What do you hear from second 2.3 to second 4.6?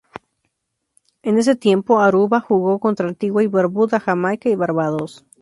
jugó contra Antigua y Barbuda, Jamaica y